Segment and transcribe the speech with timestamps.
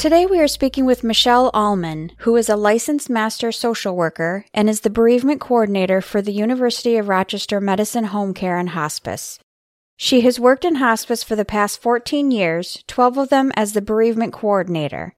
[0.00, 4.70] Today we are speaking with Michelle Allman, who is a licensed master social worker and
[4.70, 9.38] is the bereavement coordinator for the University of Rochester Medicine Home Care and Hospice.
[9.98, 13.82] She has worked in hospice for the past 14 years, 12 of them as the
[13.82, 15.16] bereavement coordinator.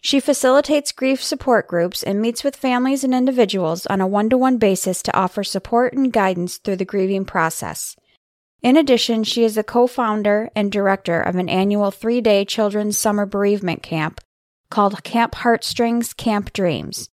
[0.00, 4.38] She facilitates grief support groups and meets with families and individuals on a one to
[4.38, 7.96] one basis to offer support and guidance through the grieving process.
[8.62, 12.96] In addition, she is the co founder and director of an annual three day children's
[12.96, 14.20] summer bereavement camp
[14.70, 17.10] called Camp Heartstrings Camp Dreams.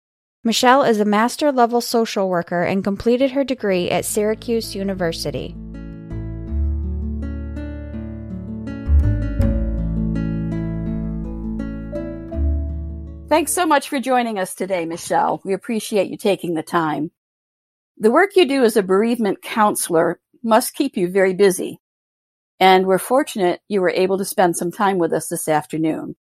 [0.44, 5.56] Michelle is a master level social worker and completed her degree at Syracuse University.
[13.30, 15.42] Thanks so much for joining us today, Michelle.
[15.46, 17.12] We appreciate you taking the time.
[17.98, 21.80] The work you do as a bereavement counselor must keep you very busy.
[22.60, 26.16] And we're fortunate you were able to spend some time with us this afternoon.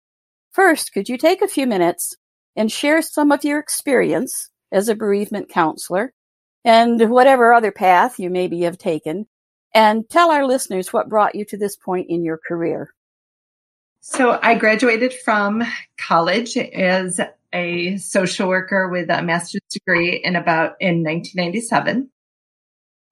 [0.53, 2.17] First, could you take a few minutes
[2.57, 6.15] and share some of your experience as a bereavement counselor
[6.65, 9.27] and whatever other path you maybe have taken
[9.75, 12.95] and tell our listeners what brought you to this point in your career?
[14.01, 15.63] So I graduated from
[15.97, 17.21] college as
[17.53, 22.11] a social worker with a master's degree in about in 1997.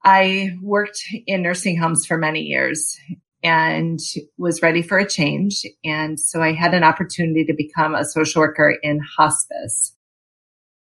[0.04, 2.98] I worked in nursing homes for many years
[3.42, 3.98] and
[4.38, 5.64] was ready for a change.
[5.84, 9.94] And so I had an opportunity to become a social worker in hospice.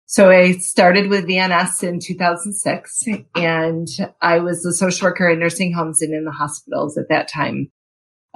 [0.06, 3.04] So I started with VNS in 2006
[3.36, 3.88] and
[4.22, 7.72] I was a social worker in nursing homes and in the hospitals at that time.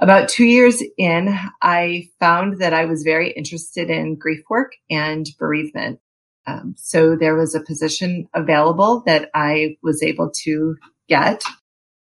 [0.00, 5.26] About two years in, I found that I was very interested in grief work and
[5.38, 6.00] bereavement.
[6.46, 10.76] Um, so there was a position available that I was able to
[11.08, 11.42] get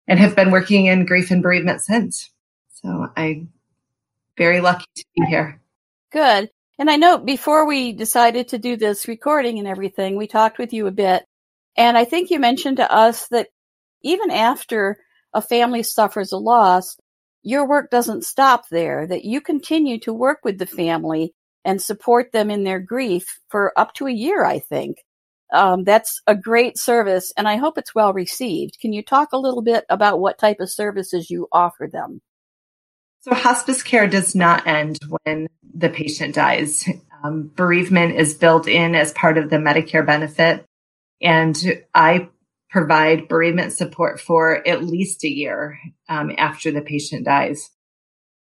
[0.06, 2.30] and have been working in grief and bereavement since.
[2.82, 3.52] So I'm
[4.36, 5.60] very lucky to be here.
[6.12, 6.50] Good.
[6.78, 10.72] And I know before we decided to do this recording and everything, we talked with
[10.72, 11.24] you a bit.
[11.76, 13.48] And I think you mentioned to us that
[14.02, 14.98] even after
[15.34, 16.96] a family suffers a loss,
[17.42, 21.34] your work doesn't stop there, that you continue to work with the family
[21.64, 24.98] and support them in their grief for up to a year, I think.
[25.52, 28.78] Um, that's a great service, and I hope it's well received.
[28.80, 32.20] Can you talk a little bit about what type of services you offer them?
[33.22, 36.88] So, hospice care does not end when the patient dies.
[37.22, 40.64] Um, bereavement is built in as part of the Medicare benefit,
[41.20, 41.54] and
[41.94, 42.30] I
[42.70, 45.78] provide bereavement support for at least a year
[46.08, 47.68] um, after the patient dies.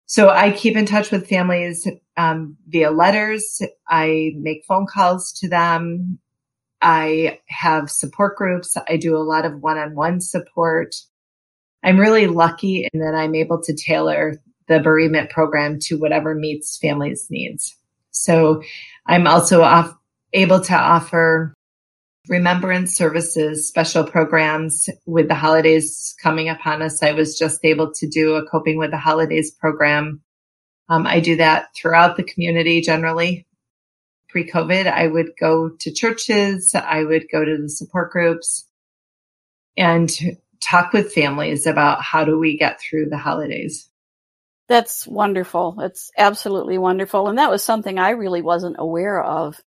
[0.07, 3.61] So I keep in touch with families um, via letters.
[3.87, 6.19] I make phone calls to them.
[6.81, 8.77] I have support groups.
[8.87, 10.95] I do a lot of one-on-one support.
[11.83, 16.77] I'm really lucky in that I'm able to tailor the bereavement program to whatever meets
[16.77, 17.75] families' needs.
[18.11, 18.61] So
[19.07, 19.95] I'm also off,
[20.33, 21.53] able to offer
[22.27, 27.03] remembrance services, special programs with the holidays coming upon us.
[27.03, 30.21] I was just able to do a coping with the holidays program.
[30.89, 33.47] Um, I do that throughout the community generally.
[34.29, 36.75] Pre COVID, I would go to churches.
[36.75, 38.67] I would go to the support groups
[39.77, 40.09] and
[40.61, 43.89] talk with families about how do we get through the holidays.
[44.67, 45.77] That's wonderful.
[45.79, 47.27] It's absolutely wonderful.
[47.27, 49.61] And that was something I really wasn't aware of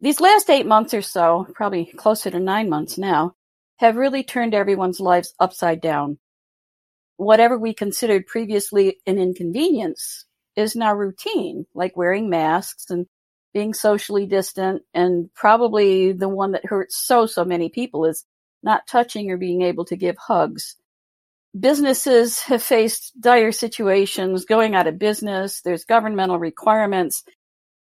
[0.00, 3.34] these last eight months or so, probably closer to nine months now,
[3.78, 6.18] have really turned everyone's lives upside down.
[7.16, 13.06] Whatever we considered previously an inconvenience is now routine, like wearing masks and
[13.54, 14.82] being socially distant.
[14.92, 18.24] And probably the one that hurts so, so many people is
[18.62, 20.76] not touching or being able to give hugs.
[21.58, 25.62] Businesses have faced dire situations, going out of business.
[25.62, 27.22] There's governmental requirements.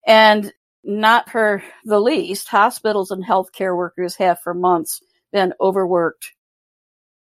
[0.07, 0.51] And
[0.83, 5.01] not for the least, hospitals and healthcare workers have for months
[5.31, 6.33] been overworked.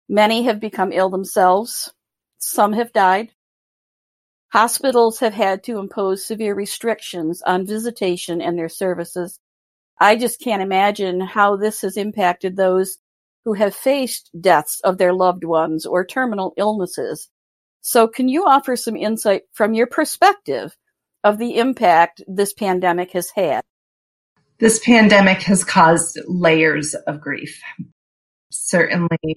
[0.08, 1.94] Many have become ill themselves.
[2.38, 3.32] Some have died.
[4.50, 9.40] Hospitals have had to impose severe restrictions on visitation and their services.
[10.00, 12.98] I just can't imagine how this has impacted those
[13.46, 17.30] who have faced deaths of their loved ones or terminal illnesses.
[17.82, 20.76] So can you offer some insight from your perspective
[21.24, 23.62] of the impact this pandemic has had?
[24.60, 27.62] This pandemic has caused layers of grief.
[28.52, 29.36] Certainly,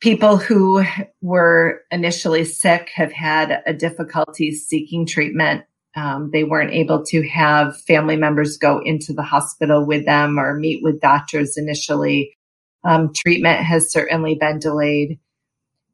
[0.00, 0.82] people who
[1.20, 5.64] were initially sick have had a difficulty seeking treatment.
[5.94, 10.54] Um, they weren't able to have family members go into the hospital with them or
[10.54, 12.36] meet with doctors initially.
[12.84, 15.18] Um, treatment has certainly been delayed.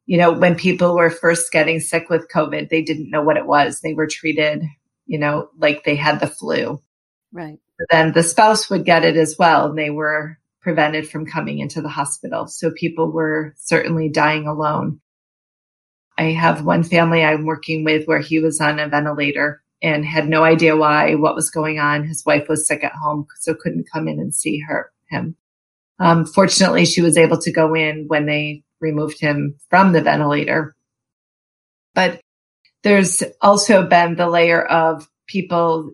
[0.07, 3.47] You know, when people were first getting sick with COVID, they didn't know what it
[3.47, 3.81] was.
[3.81, 4.63] They were treated,
[5.07, 6.81] you know, like they had the flu.
[7.33, 7.59] Right.
[7.79, 11.59] But then the spouse would get it as well, and they were prevented from coming
[11.59, 12.47] into the hospital.
[12.47, 15.01] So people were certainly dying alone.
[16.19, 20.29] I have one family I'm working with where he was on a ventilator and had
[20.29, 22.05] no idea why, what was going on.
[22.05, 25.37] His wife was sick at home, so couldn't come in and see her, him.
[25.99, 30.75] Um, fortunately, she was able to go in when they removed him from the ventilator.
[31.95, 32.21] But
[32.83, 35.93] there's also been the layer of people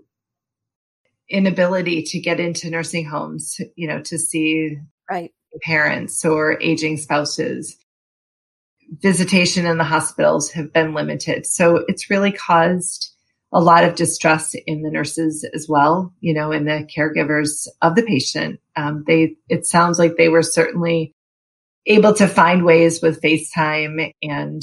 [1.29, 4.79] inability to get into nursing homes, you know, to see
[5.11, 5.33] right.
[5.63, 7.77] parents or aging spouses.
[9.01, 11.47] Visitation in the hospitals have been limited.
[11.47, 13.13] So it's really caused
[13.53, 17.95] a lot of distress in the nurses as well, you know, in the caregivers of
[17.95, 18.61] the patient.
[18.77, 21.15] Um, they, it sounds like they were certainly
[21.87, 24.63] able to find ways with FaceTime and,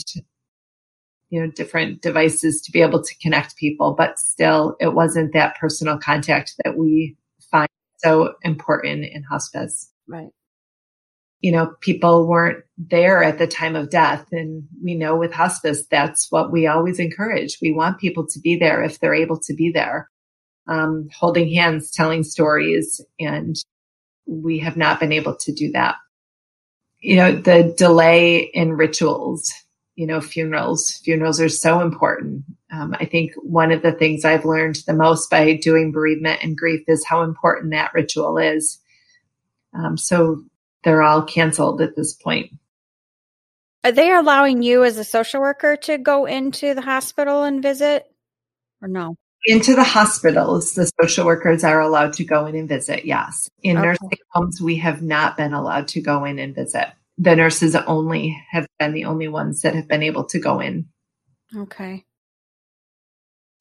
[1.30, 5.57] you know, different devices to be able to connect people, but still it wasn't that
[5.57, 7.18] personal contact that we
[7.51, 9.92] find so important in hospice.
[10.07, 10.30] Right
[11.42, 14.25] you know, people weren't there at the time of death.
[14.31, 17.57] And we know with hospice, that's what we always encourage.
[17.62, 20.10] We want people to be there if they're able to be there,
[20.68, 23.00] um, holding hands, telling stories.
[23.19, 23.56] And
[24.25, 25.95] we have not been able to do that.
[27.01, 29.51] You know, the delay in rituals,
[29.95, 32.43] you know, funerals, funerals are so important.
[32.71, 36.57] Um, I think one of the things I've learned the most by doing bereavement and
[36.57, 38.79] grief is how important that ritual is.
[39.73, 40.43] Um, so
[40.83, 42.51] they're all canceled at this point.
[43.83, 48.05] Are they allowing you as a social worker to go into the hospital and visit
[48.81, 49.15] or no?
[49.45, 53.50] Into the hospitals, the social workers are allowed to go in and visit, yes.
[53.63, 53.88] In okay.
[53.88, 56.88] nursing homes, we have not been allowed to go in and visit.
[57.18, 60.89] The nurses only have been the only ones that have been able to go in.
[61.56, 62.06] Okay.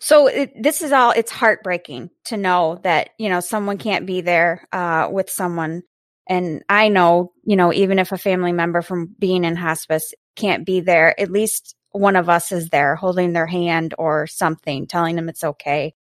[0.01, 4.21] So it, this is all, it's heartbreaking to know that, you know, someone can't be
[4.21, 5.83] there uh, with someone
[6.29, 10.67] and I know, you know, even if a family member from being in hospice can't
[10.67, 15.17] be there, at least one of us is there holding their hand or something, telling
[15.17, 15.95] them it's okay.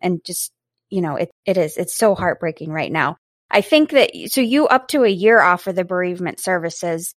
[0.00, 0.52] And just,
[0.88, 3.16] you know, it, it is, it's so heartbreaking right now.
[3.50, 7.14] I think that, so you up to a year offer the bereavement services.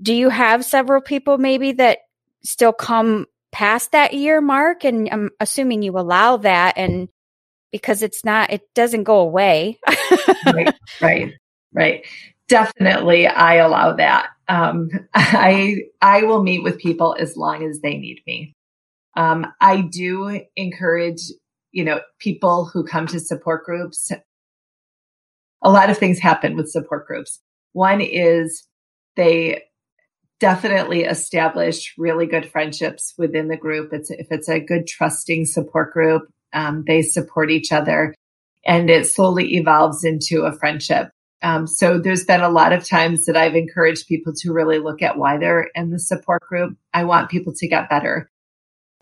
[0.00, 1.98] Do you have several people maybe that
[2.42, 4.84] still come past that year mark?
[4.84, 7.08] And I'm assuming you allow that and
[7.72, 9.78] because it's not, it doesn't go away.
[10.46, 11.32] right, right,
[11.72, 12.06] right.
[12.50, 14.26] Definitely, I allow that.
[14.48, 18.52] Um, I I will meet with people as long as they need me.
[19.16, 21.22] Um, I do encourage,
[21.70, 24.10] you know, people who come to support groups.
[25.62, 27.40] A lot of things happen with support groups.
[27.72, 28.66] One is
[29.14, 29.62] they
[30.40, 33.92] definitely establish really good friendships within the group.
[33.92, 38.14] It's if it's a good trusting support group, um, they support each other
[38.66, 41.10] and it slowly evolves into a friendship.
[41.42, 45.02] Um, so there's been a lot of times that I've encouraged people to really look
[45.02, 46.76] at why they're in the support group.
[46.92, 48.30] I want people to get better.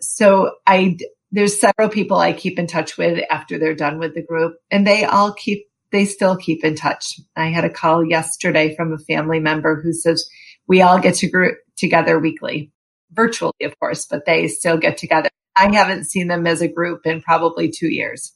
[0.00, 0.98] So I,
[1.32, 4.86] there's several people I keep in touch with after they're done with the group and
[4.86, 7.18] they all keep, they still keep in touch.
[7.34, 10.28] I had a call yesterday from a family member who says
[10.68, 12.70] we all get to group together weekly,
[13.10, 15.30] virtually, of course, but they still get together.
[15.56, 18.32] I haven't seen them as a group in probably two years.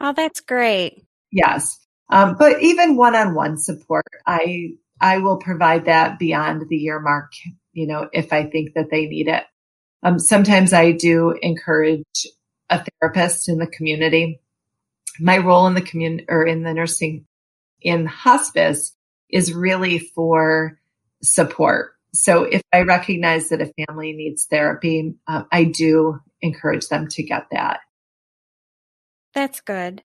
[0.00, 1.04] Oh, that's great.
[1.32, 1.85] Yes.
[2.08, 7.32] Um, but even one-on-one support, I, I will provide that beyond the year mark,
[7.72, 9.44] you know, if I think that they need it.
[10.02, 12.26] Um, sometimes I do encourage
[12.70, 14.40] a therapist in the community.
[15.18, 17.26] My role in the community or in the nursing
[17.80, 18.94] in hospice
[19.28, 20.78] is really for
[21.22, 21.92] support.
[22.12, 27.22] So if I recognize that a family needs therapy, uh, I do encourage them to
[27.22, 27.80] get that.
[29.34, 30.02] That's good.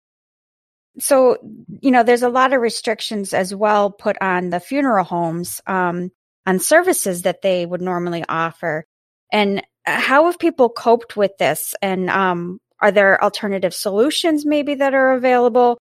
[0.99, 1.37] So,
[1.81, 6.11] you know, there's a lot of restrictions as well put on the funeral homes um,
[6.45, 8.85] on services that they would normally offer.
[9.31, 11.73] And how have people coped with this?
[11.81, 15.77] And um, are there alternative solutions maybe that are available?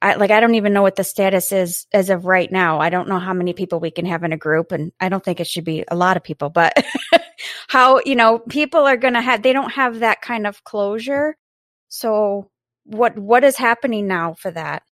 [0.00, 2.80] I, like, I don't even know what the status is as of right now.
[2.80, 5.24] I don't know how many people we can have in a group, and I don't
[5.24, 6.72] think it should be a lot of people, but
[7.68, 11.34] how, you know, people are to have, they don't have that kind of closure.
[11.88, 12.50] So
[12.88, 14.82] what what is happening now for that?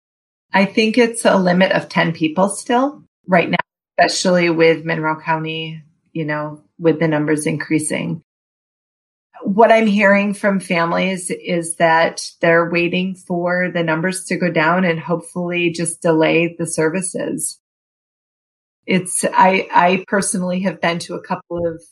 [0.52, 3.58] I think it's a limit of 10 people still right now,
[3.98, 8.22] especially with Monroe County, you know, with the numbers increasing.
[9.42, 14.84] What I'm hearing from families is that they're waiting for the numbers to go down
[14.84, 17.60] and hopefully just delay the services.
[18.86, 21.82] It's, I, I personally have been to a couple of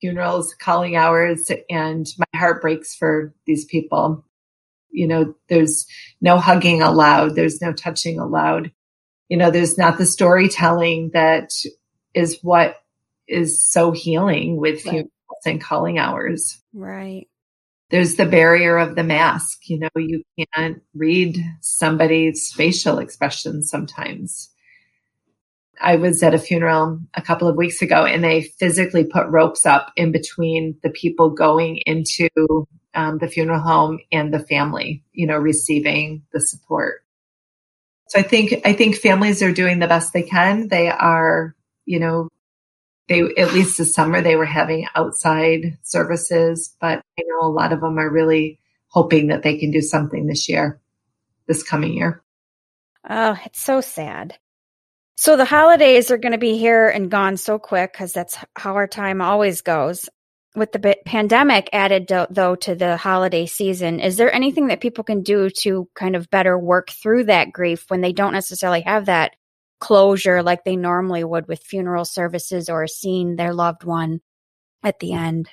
[0.00, 4.24] funerals, calling hours, and my heart breaks for these people.
[4.92, 5.86] You know, there's
[6.20, 7.34] no hugging allowed.
[7.34, 8.72] There's no touching allowed.
[9.28, 11.50] You know, there's not the storytelling that
[12.14, 12.76] is what
[13.26, 14.90] is so healing with right.
[14.90, 16.60] funerals and calling hours.
[16.72, 17.28] Right.
[17.90, 19.68] There's the barrier of the mask.
[19.68, 20.22] You know, you
[20.54, 24.50] can't read somebody's facial expressions sometimes.
[25.80, 29.66] I was at a funeral a couple of weeks ago and they physically put ropes
[29.66, 32.28] up in between the people going into
[32.94, 37.04] um, the funeral home and the family, you know, receiving the support.
[38.08, 40.68] So I think, I think families are doing the best they can.
[40.68, 41.54] They are,
[41.86, 42.28] you know,
[43.08, 47.72] they, at least this summer, they were having outside services, but I know a lot
[47.72, 48.58] of them are really
[48.88, 50.80] hoping that they can do something this year,
[51.46, 52.22] this coming year.
[53.08, 54.38] Oh, it's so sad.
[55.16, 58.74] So the holidays are going to be here and gone so quick because that's how
[58.74, 60.08] our time always goes.
[60.54, 65.22] With the pandemic added, though, to the holiday season, is there anything that people can
[65.22, 69.32] do to kind of better work through that grief when they don't necessarily have that
[69.80, 74.20] closure like they normally would with funeral services or seeing their loved one
[74.82, 75.48] at the end?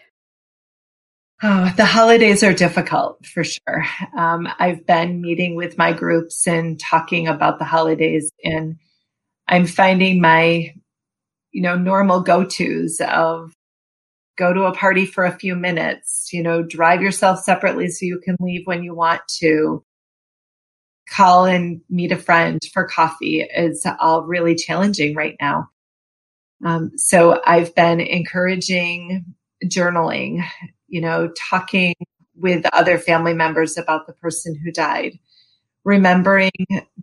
[1.41, 3.85] Oh, the holidays are difficult for sure.
[4.17, 8.75] Um, I've been meeting with my groups and talking about the holidays and
[9.47, 10.73] I'm finding my,
[11.51, 13.53] you know, normal go tos of
[14.39, 18.19] go to a party for a few minutes, you know, drive yourself separately so you
[18.23, 19.83] can leave when you want to.
[21.11, 25.67] Call and meet a friend for coffee is all really challenging right now.
[26.63, 29.25] Um, so I've been encouraging
[29.65, 30.45] journaling,
[30.87, 31.95] you know, talking
[32.35, 35.17] with other family members about the person who died
[35.85, 36.51] remembering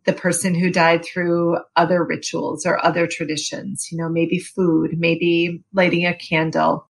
[0.05, 5.64] the person who died through other rituals or other traditions, you know, maybe food, maybe
[5.73, 6.88] lighting a candle,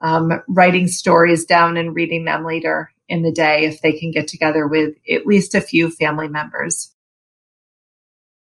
[0.00, 4.28] um, writing stories down and reading them later in the day if they can get
[4.28, 6.92] together with at least a few family members.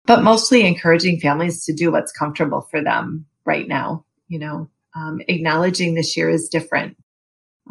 [0.06, 5.22] But mostly encouraging families to do what's comfortable for them right now, you know, um,
[5.28, 6.98] acknowledging this year is different.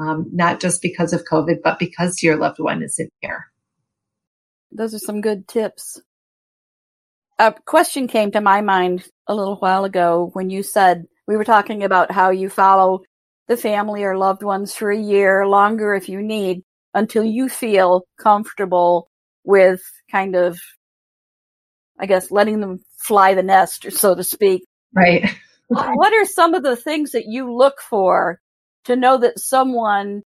[0.00, 3.52] Um, not just because of COVID, but because your loved one isn't here.
[4.70, 6.00] Those are some good tips.
[7.38, 11.44] A question came to my mind a little while ago when you said we were
[11.44, 13.02] talking about how you follow
[13.48, 16.62] the family or loved ones for a year longer if you need
[16.94, 19.08] until you feel comfortable
[19.44, 20.58] with kind of,
[21.98, 24.64] I guess, letting them fly the nest, so to speak.
[24.94, 25.28] Right.
[25.68, 28.40] what are some of the things that you look for
[28.84, 30.22] to know that someone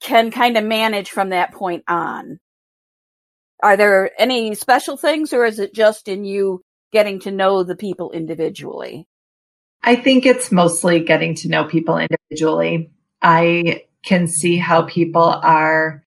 [0.00, 2.38] can kind of manage from that point on?
[3.62, 6.62] Are there any special things or is it just in you
[6.92, 9.07] getting to know the people individually?
[9.82, 12.92] I think it's mostly getting to know people individually.
[13.22, 16.04] I can see how people are,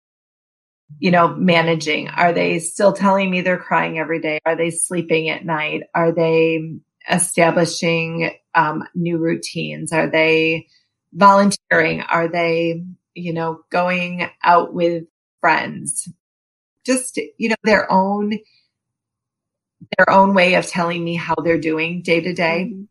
[1.00, 2.10] you know, managing.
[2.10, 4.40] Are they still telling me they're crying every day?
[4.46, 5.84] Are they sleeping at night?
[5.96, 9.92] Are they establishing um, new routines?
[9.94, 10.68] Are they
[11.14, 12.02] volunteering?
[12.02, 15.06] Are they, you know, going out with
[15.40, 16.08] friends?
[16.86, 18.32] just, you know, their own,
[19.98, 22.70] their own way of telling me how they're doing day to day.
[22.72, 22.84] Mm-hmm.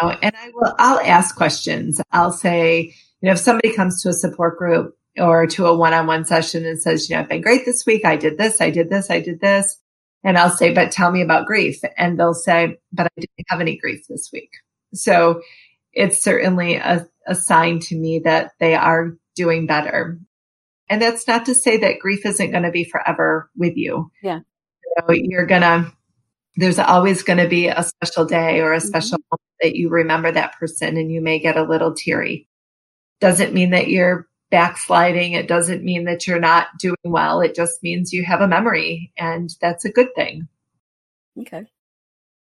[0.00, 2.00] Oh, and I will, I'll ask questions.
[2.12, 6.26] I'll say, you know, if somebody comes to a support group or to a one-on-one
[6.26, 8.04] session and says, you know, I've been great this week.
[8.04, 8.60] I did this.
[8.60, 9.10] I did this.
[9.10, 9.80] I did this.
[10.22, 11.80] And I'll say, but tell me about grief.
[11.96, 14.50] And they'll say, but I didn't have any grief this week.
[14.92, 15.40] So
[15.92, 20.18] it's certainly a, a sign to me that they are doing better.
[20.90, 24.10] And that's not to say that grief isn't going to be forever with you.
[24.22, 24.40] Yeah.
[24.98, 25.92] So you're going to,
[26.56, 28.86] there's always going to be a special day or a mm-hmm.
[28.86, 29.30] special mm-hmm.
[29.30, 32.48] moment that you remember that person and you may get a little teary.
[33.20, 35.32] Doesn't mean that you're backsliding.
[35.32, 37.40] It doesn't mean that you're not doing well.
[37.40, 40.48] It just means you have a memory and that's a good thing.
[41.40, 41.66] Okay.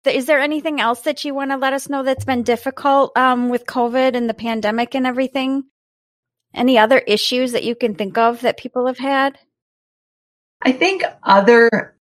[0.04, 3.48] Is there anything else that you want to let us know that's been difficult um,
[3.48, 5.64] with COVID and the pandemic and everything?
[6.52, 9.38] Any other issues that you can think of that people have had?
[10.60, 11.93] I think other,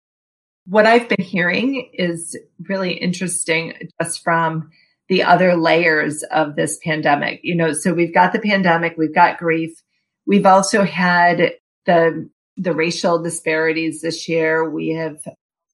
[0.65, 4.71] what I've been hearing is really interesting just from
[5.09, 7.41] the other layers of this pandemic.
[7.43, 9.81] You know, so we've got the pandemic, we've got grief.
[10.25, 11.53] We've also had
[11.85, 14.69] the the racial disparities this year.
[14.69, 15.17] We have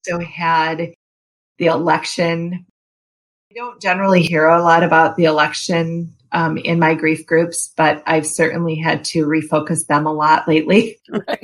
[0.07, 0.93] also had
[1.57, 2.65] the election.
[3.51, 8.03] I don't generally hear a lot about the election um, in my grief groups, but
[8.05, 10.99] I've certainly had to refocus them a lot lately.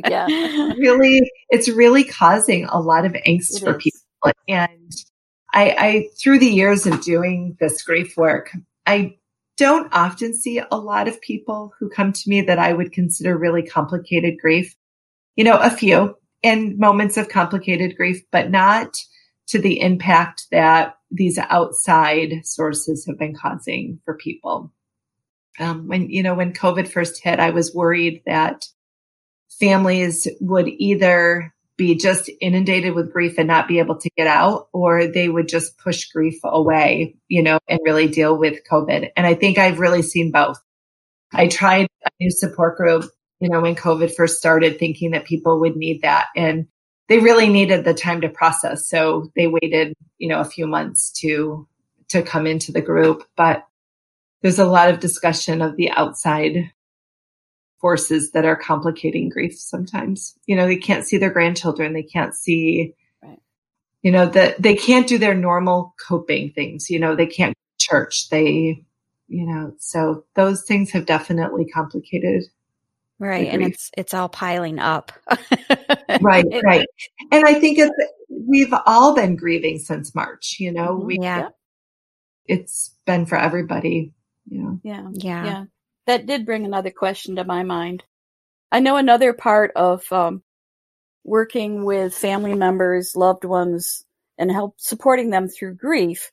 [0.08, 0.26] yeah.
[0.78, 3.84] really, it's really causing a lot of angst it for is.
[3.84, 4.32] people.
[4.48, 4.92] And
[5.54, 8.52] I, I, through the years of doing this grief work,
[8.86, 9.18] I
[9.58, 13.38] don't often see a lot of people who come to me that I would consider
[13.38, 14.76] really complicated grief.
[15.36, 18.96] You know, a few in moments of complicated grief, but not
[19.48, 24.72] to the impact that these outside sources have been causing for people.
[25.60, 28.66] Um, when, you know, when COVID first hit, I was worried that
[29.60, 34.68] families would either be just inundated with grief and not be able to get out,
[34.74, 39.10] or they would just push grief away, you know, and really deal with COVID.
[39.16, 40.58] And I think I've really seen both.
[41.34, 43.06] I tried a new support group,
[43.40, 46.28] you know, when COVID first started, thinking that people would need that.
[46.36, 46.68] And
[47.08, 48.88] they really needed the time to process.
[48.88, 51.68] So they waited, you know, a few months to,
[52.10, 53.24] to come into the group.
[53.36, 53.66] But
[54.42, 56.72] there's a lot of discussion of the outside
[57.80, 60.36] forces that are complicating grief sometimes.
[60.48, 61.94] You know, they can't see their grandchildren.
[61.94, 63.40] They can't see, right.
[64.02, 66.90] you know, that they can't do their normal coping things.
[66.90, 68.30] You know, they can't church.
[68.30, 68.84] They,
[69.28, 72.46] you know, so those things have definitely complicated.
[73.18, 73.48] Right.
[73.48, 75.12] And it's, it's all piling up.
[76.22, 76.46] right.
[76.64, 76.88] Right.
[77.32, 77.92] And I think it's,
[78.30, 81.50] we've all been grieving since March, you know, we, yeah.
[82.46, 84.12] it's been for everybody,
[84.50, 84.80] you know.
[84.84, 85.08] Yeah.
[85.14, 85.46] Yeah.
[85.46, 85.66] Yeah
[86.06, 88.04] that did bring another question to my mind.
[88.72, 90.44] I know another part of um,
[91.24, 94.06] working with family members, loved ones,
[94.38, 96.32] and help supporting them through grief.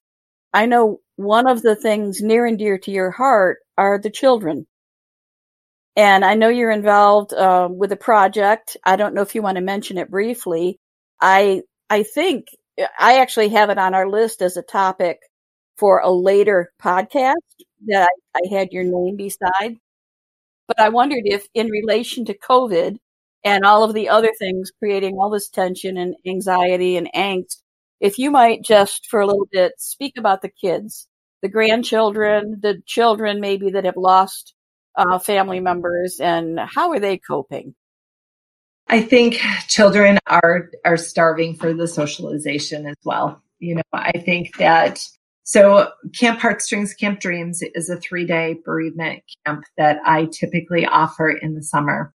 [0.53, 4.67] I know one of the things near and dear to your heart are the children.
[5.97, 8.77] And I know you're involved uh, with a project.
[8.85, 10.79] I don't know if you want to mention it briefly.
[11.21, 12.47] I I think
[12.99, 15.19] I actually have it on our list as a topic
[15.77, 17.35] for a later podcast
[17.89, 19.77] that I, I had your name beside.
[20.69, 22.99] But I wondered if, in relation to COVID
[23.45, 27.63] and all of the other things creating all this tension and anxiety and angst,
[28.01, 31.09] if you might just for a little bit speak about the kids,
[31.43, 34.55] the grandchildren, the children maybe that have lost
[34.97, 37.75] uh, family members, and how are they coping?
[38.89, 43.43] I think children are are starving for the socialization as well.
[43.59, 45.03] You know, I think that
[45.45, 51.31] so Camp Heartstrings, Camp Dreams is a three day bereavement camp that I typically offer
[51.31, 52.13] in the summer.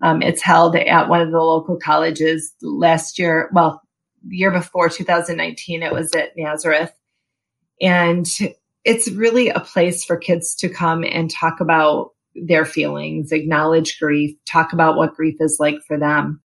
[0.00, 3.50] Um, it's held at one of the local colleges last year.
[3.52, 3.82] Well,
[4.28, 6.92] year before 2019, it was at Nazareth.
[7.80, 8.26] And
[8.88, 14.34] it's really a place for kids to come and talk about their feelings, acknowledge grief,
[14.50, 16.40] talk about what grief is like for them.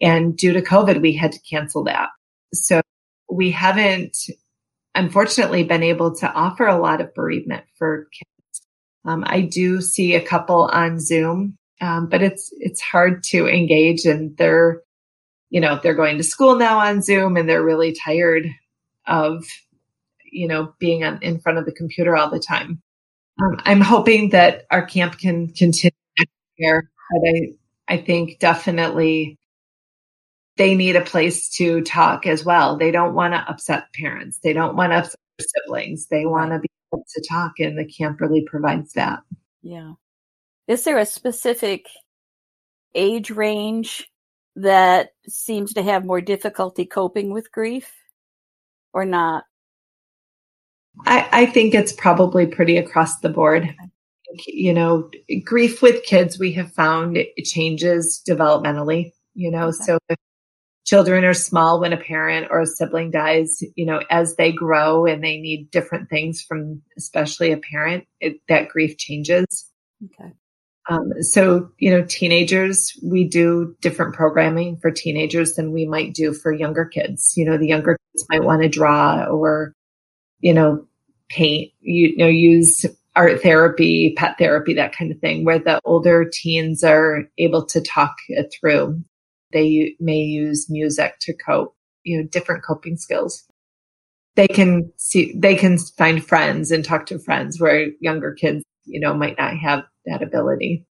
[0.00, 2.08] And due to COVID, we had to cancel that.
[2.54, 2.80] So
[3.30, 4.16] we haven't
[4.94, 8.66] unfortunately been able to offer a lot of bereavement for kids.
[9.04, 14.04] Um, I do see a couple on Zoom, um, but it's it's hard to engage,
[14.04, 14.80] and they're
[15.50, 18.46] you know they're going to school now on Zoom, and they're really tired
[19.06, 19.44] of
[20.32, 22.82] you know being on, in front of the computer all the time.
[23.40, 25.92] Um, I'm hoping that our camp can continue
[26.56, 29.38] here, but I I think definitely
[30.56, 32.76] they need a place to talk as well.
[32.76, 34.38] They don't want to upset parents.
[34.42, 36.06] They don't want to upset siblings.
[36.06, 39.20] They want to be able to talk, and the camp really provides that.
[39.62, 39.92] Yeah.
[40.68, 41.86] Is there a specific
[42.94, 44.08] age range
[44.56, 47.92] that seems to have more difficulty coping with grief
[48.92, 49.44] or not?
[51.06, 53.74] I, I think it's probably pretty across the board.
[54.46, 55.10] You know,
[55.44, 59.12] grief with kids, we have found it changes developmentally.
[59.34, 59.76] You know, okay.
[59.84, 60.16] so if
[60.84, 65.06] children are small when a parent or a sibling dies, you know, as they grow
[65.06, 69.70] and they need different things from especially a parent, it, that grief changes.
[70.04, 70.32] Okay.
[70.90, 76.34] Um, so, you know, teenagers, we do different programming for teenagers than we might do
[76.34, 77.34] for younger kids.
[77.36, 79.74] You know, the younger kids might want to draw or,
[80.42, 80.86] you know,
[81.30, 82.84] paint, you, you know, use
[83.16, 87.80] art therapy, pet therapy, that kind of thing, where the older teens are able to
[87.80, 89.02] talk it through.
[89.52, 91.74] They may use music to cope,
[92.04, 93.44] you know, different coping skills.
[94.34, 98.98] They can see, they can find friends and talk to friends where younger kids, you
[99.00, 100.86] know, might not have that ability.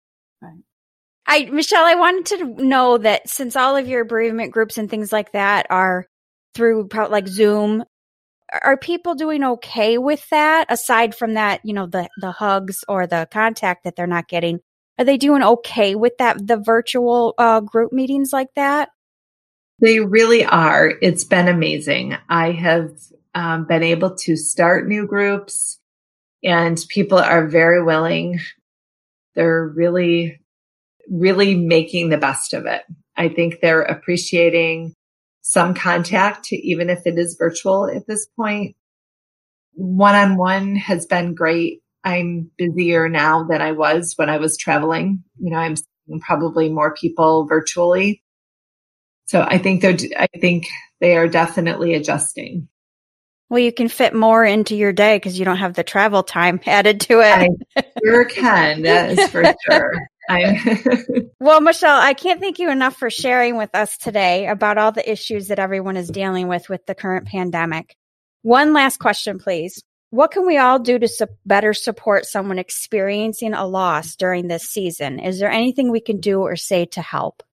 [1.28, 5.14] I, Michelle, I wanted to know that since all of your bereavement groups and things
[5.14, 6.06] like that are
[6.56, 7.84] through like Zoom,
[8.52, 13.08] are people doing okay with that aside from that, you know, the, the hugs or
[13.08, 14.60] the contact that they're not getting?
[14.98, 18.90] Are they doing okay with that, the virtual uh, group meetings like that?
[19.80, 20.94] They really are.
[21.02, 22.18] It's been amazing.
[22.30, 22.92] I have
[23.34, 25.80] um, been able to start new groups
[26.44, 28.40] and people are very willing.
[29.36, 30.40] They're really,
[31.10, 32.84] really making the best of it.
[33.16, 34.94] I think they're appreciating
[35.41, 38.75] some contact, even if it is virtual at this point.
[39.73, 41.82] One on one has been great.
[42.04, 45.23] I'm busier now than I was when I was traveling.
[45.39, 48.23] You know, I'm seeing probably more people virtually.
[49.25, 50.67] So I think they're, I think
[50.99, 52.67] they are definitely adjusting.
[53.49, 56.60] Well, you can fit more into your day because you don't have the travel time
[56.65, 57.49] added to it.
[57.77, 58.84] I sure can.
[58.84, 60.11] That is for sure.
[61.39, 65.10] well, Michelle, I can't thank you enough for sharing with us today about all the
[65.10, 67.96] issues that everyone is dealing with with the current pandemic.
[68.41, 69.84] One last question, please.
[70.10, 74.63] What can we all do to su- better support someone experiencing a loss during this
[74.63, 75.20] season?
[75.20, 77.44] Is there anything we can do or say to help?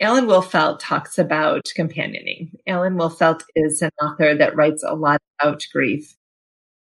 [0.00, 2.58] Alan Wolfelt talks about companioning.
[2.66, 6.16] Alan Wolfelt is an author that writes a lot about grief.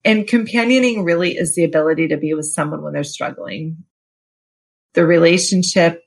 [0.05, 3.85] And companioning really is the ability to be with someone when they're struggling.
[4.95, 6.03] The relationship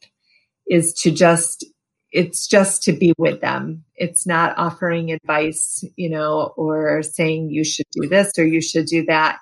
[0.68, 1.66] is to just,
[2.12, 3.84] it's just to be with them.
[3.96, 8.86] It's not offering advice, you know, or saying you should do this or you should
[8.86, 9.40] do that.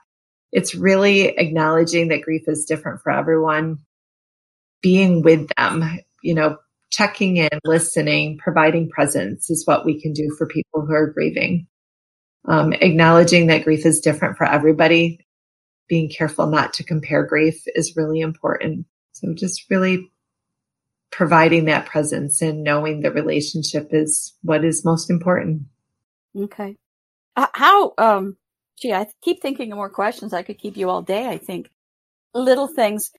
[0.52, 3.80] It's really acknowledging that grief is different for everyone,
[4.82, 6.58] being with them, you know,
[6.92, 11.68] checking in, listening, providing presence is what we can do for people who are grieving.
[12.46, 15.20] Um, acknowledging that grief is different for everybody,
[15.88, 18.86] being careful not to compare grief is really important.
[19.20, 20.12] So just really
[21.12, 25.64] providing that presence and knowing the relationship is what is most important.
[26.38, 26.78] Okay.
[27.36, 28.38] Uh, how, um,
[28.80, 30.34] gee, I keep thinking of more questions.
[30.34, 31.70] I could keep you all day, I think.
[32.34, 33.12] Little things.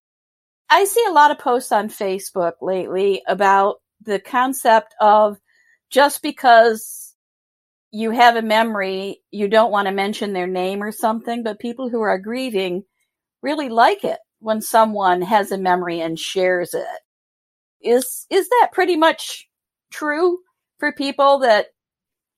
[0.71, 5.39] I see a lot of posts on Facebook lately about the concept of
[5.91, 7.15] just because
[7.91, 11.89] you have a memory, you don't want to mention their name or something, but people
[11.89, 12.85] who are grieving
[13.43, 16.87] really like it when someone has a memory and shares it.
[17.83, 19.49] Is is that pretty much
[19.91, 20.39] true
[20.79, 21.69] for people that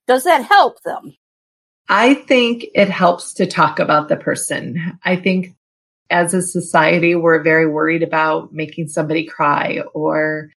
[0.07, 1.17] does that help them?
[1.89, 4.99] I think it helps to talk about the person.
[5.05, 5.55] I think
[6.11, 10.51] as a society, we're very worried about making somebody cry or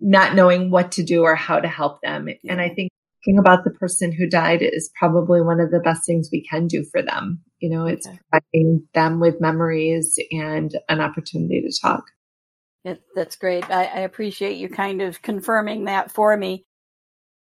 [0.00, 2.28] not knowing what to do or how to help them.
[2.48, 2.90] And I think
[3.24, 6.66] thinking about the person who died is probably one of the best things we can
[6.66, 7.40] do for them.
[7.64, 8.18] You know, it's okay.
[8.30, 12.04] providing them with memories and an opportunity to talk.
[12.84, 13.70] It, that's great.
[13.70, 16.66] I, I appreciate you kind of confirming that for me.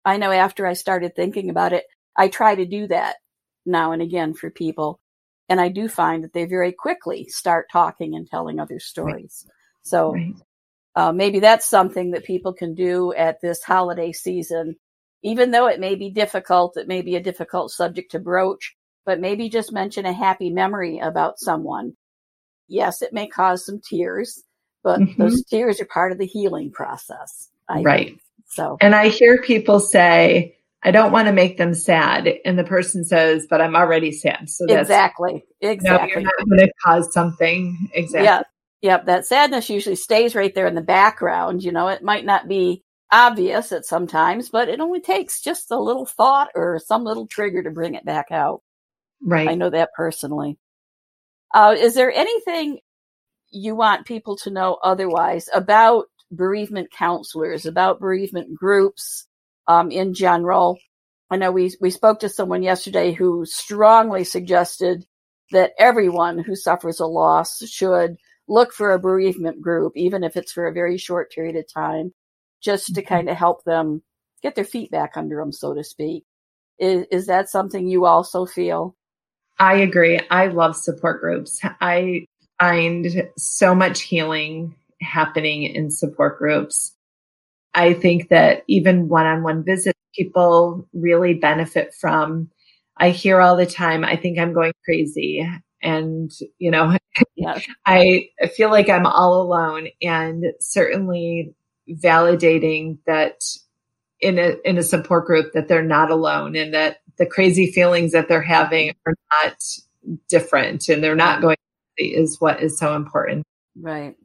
[0.04, 1.84] I know after I started thinking about it,
[2.16, 3.18] I try to do that
[3.64, 4.98] now and again for people.
[5.48, 9.44] And I do find that they very quickly start talking and telling other stories.
[9.46, 9.54] Right.
[9.82, 10.34] So right.
[10.96, 14.74] Uh, maybe that's something that people can do at this holiday season,
[15.22, 16.76] even though it may be difficult.
[16.76, 18.74] It may be a difficult subject to broach,
[19.10, 21.94] but maybe just mention a happy memory about someone.
[22.68, 24.44] Yes, it may cause some tears,
[24.84, 25.20] but mm-hmm.
[25.20, 27.48] those tears are part of the healing process.
[27.68, 28.06] I right.
[28.06, 28.20] Think.
[28.46, 32.28] So, and I hear people say, I don't want to make them sad.
[32.44, 34.48] And the person says, but I'm already sad.
[34.48, 36.06] So that's exactly, exactly.
[36.06, 37.90] No, you're not going to cause something.
[37.92, 38.26] Exactly.
[38.26, 38.42] Yeah.
[38.82, 39.06] Yep.
[39.06, 41.64] That sadness usually stays right there in the background.
[41.64, 45.80] You know, it might not be obvious at sometimes, but it only takes just a
[45.80, 48.62] little thought or some little trigger to bring it back out.
[49.22, 49.48] Right.
[49.48, 50.58] I know that personally.
[51.52, 52.78] Uh, is there anything
[53.50, 59.26] you want people to know otherwise about bereavement counselors, about bereavement groups?
[59.70, 60.78] um, in general.
[61.30, 65.06] I know we, we spoke to someone yesterday who strongly suggested
[65.52, 68.16] that everyone who suffers a loss should
[68.48, 72.12] look for a bereavement group, even if it's for a very short period of time,
[72.60, 73.14] just to mm-hmm.
[73.14, 74.02] kind of help them
[74.42, 76.24] get their feet back under them, so to speak.
[76.80, 78.96] Is, is that something you also feel?
[79.60, 80.18] I agree.
[80.30, 81.60] I love support groups.
[81.82, 82.26] I
[82.58, 86.96] find so much healing happening in support groups.
[87.74, 92.50] I think that even one on one visits, people really benefit from.
[92.96, 95.46] I hear all the time, I think I'm going crazy.
[95.82, 96.96] And, you know.
[97.86, 101.54] I feel like I'm all alone and certainly
[101.88, 103.42] validating that
[104.20, 108.12] in a, in a support group that they're not alone and that the crazy feelings
[108.12, 109.56] that they're having are not
[110.28, 111.56] different and they're not going
[111.98, 113.44] is what is so important.
[113.76, 114.16] Right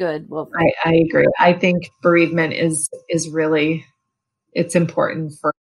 [0.00, 0.30] good.
[0.30, 1.26] Well, I, I agree.
[1.38, 3.84] I think bereavement is is really
[4.52, 5.54] it's important for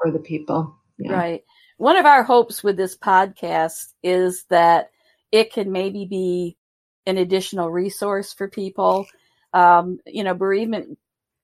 [0.00, 0.76] for the people.
[0.98, 1.14] Yeah.
[1.14, 1.44] Right.
[1.78, 4.90] One of our hopes with this podcast is that
[5.32, 6.58] it can maybe be
[7.06, 9.06] an additional resource for people.
[9.54, 10.98] Um, you know, bereavement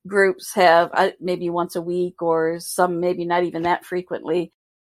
[0.07, 4.53] groups have uh, maybe once a week or some maybe not even that frequently.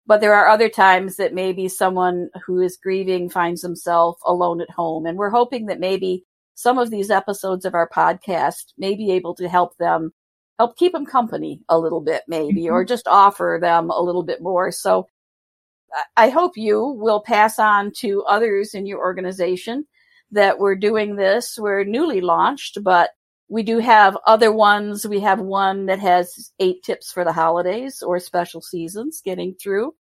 [0.09, 4.71] But there are other times that maybe someone who is grieving finds themselves alone at
[4.71, 5.05] home.
[5.05, 9.35] And we're hoping that maybe some of these episodes of our podcast may be able
[9.35, 10.11] to help them,
[10.57, 12.73] help keep them company a little bit, maybe, mm-hmm.
[12.73, 14.71] or just offer them a little bit more.
[14.71, 15.07] So
[16.17, 19.85] I hope you will pass on to others in your organization
[20.31, 21.55] that we're doing this.
[21.55, 23.11] We're newly launched, but
[23.49, 25.07] we do have other ones.
[25.07, 29.95] We have one that has eight tips for the holidays or special seasons getting through.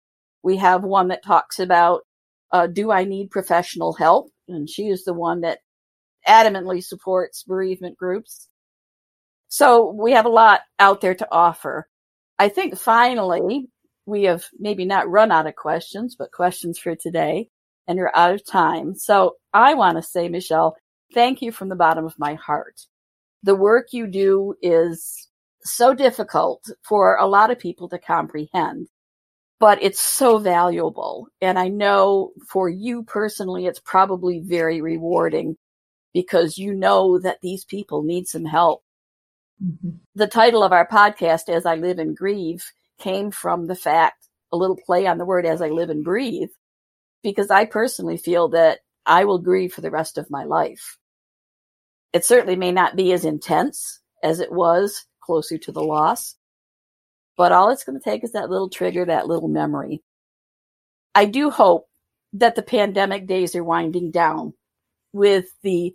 [0.42, 2.02] We have one that talks about,
[2.50, 4.30] uh, do I need professional help?
[4.48, 5.60] And she is the one that
[6.26, 8.48] adamantly supports bereavement groups.
[9.48, 11.88] So we have a lot out there to offer.
[12.38, 13.68] I think finally,
[14.06, 17.48] we have maybe not run out of questions, but questions for today
[17.86, 18.94] and you're out of time.
[18.96, 20.76] So I want to say, Michelle,
[21.14, 22.80] thank you from the bottom of my heart.
[23.46, 25.28] The work you do is
[25.62, 28.88] so difficult for a lot of people to comprehend,
[29.60, 31.28] but it's so valuable.
[31.40, 35.56] And I know for you personally, it's probably very rewarding
[36.12, 38.82] because you know that these people need some help.
[39.64, 39.90] Mm-hmm.
[40.16, 42.64] The title of our podcast, As I Live and Grieve,
[42.98, 46.50] came from the fact, a little play on the word as I live and breathe,
[47.22, 50.98] because I personally feel that I will grieve for the rest of my life.
[52.16, 56.34] It certainly may not be as intense as it was closer to the loss,
[57.36, 60.02] but all it's going to take is that little trigger, that little memory.
[61.14, 61.90] I do hope
[62.32, 64.54] that the pandemic days are winding down
[65.12, 65.94] with the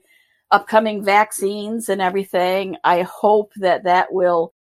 [0.51, 2.77] upcoming vaccines and everything.
[2.83, 4.53] I hope that that will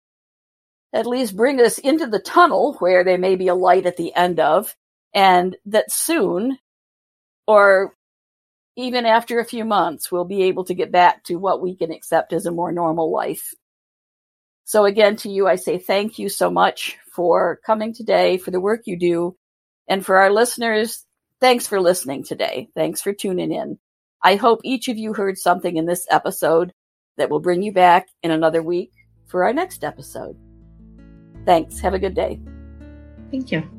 [0.93, 4.15] at least bring us into the tunnel where there may be a light at the
[4.15, 4.77] end of,
[5.13, 6.57] and that soon,
[7.49, 7.97] or
[8.79, 11.91] even after a few months, we'll be able to get back to what we can
[11.91, 13.53] accept as a more normal life.
[14.65, 18.61] So again, to you, I say thank you so much for coming today, for the
[18.61, 19.37] work you do.
[19.89, 21.05] And for our listeners,
[21.41, 22.69] thanks for listening today.
[22.77, 23.81] Thanks for tuning in.
[24.23, 26.73] I hope each of you heard something in this episode
[27.17, 28.93] that will bring you back in another week
[29.27, 30.37] for our next episode.
[31.45, 31.81] Thanks.
[31.81, 32.39] Have a good day.
[33.33, 33.78] Thank you.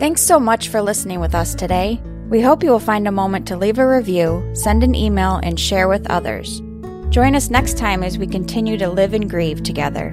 [0.00, 2.00] Thanks so much for listening with us today.
[2.30, 5.60] We hope you will find a moment to leave a review, send an email, and
[5.60, 6.62] share with others.
[7.10, 10.08] Join us next time as we continue to live and grieve together.